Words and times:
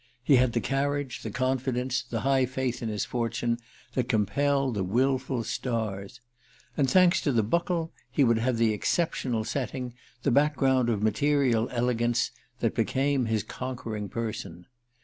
He 0.23 0.37
had 0.37 0.53
the 0.53 0.59
carriage, 0.59 1.21
the 1.21 1.29
confidence, 1.29 2.01
the 2.01 2.21
high 2.21 2.47
faith 2.47 2.81
in 2.81 2.89
his 2.89 3.05
fortune, 3.05 3.59
that 3.93 4.09
compel 4.09 4.71
the 4.71 4.83
wilful 4.83 5.43
stars. 5.43 6.21
And, 6.75 6.89
thanks 6.89 7.21
to 7.21 7.31
the 7.31 7.43
Buckle, 7.43 7.91
he 8.09 8.23
would 8.23 8.39
have 8.39 8.57
the 8.57 8.73
exceptional 8.73 9.43
setting, 9.43 9.93
the 10.23 10.31
background 10.31 10.89
of 10.89 11.03
material 11.03 11.67
elegance, 11.69 12.31
that 12.61 12.73
became 12.73 13.25
his 13.27 13.43
conquering 13.43 14.09
person. 14.09 14.65